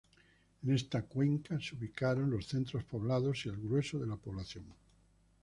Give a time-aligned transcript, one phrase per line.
[0.63, 4.63] En esta cuenca se ubican los centros poblados y el grueso de la población.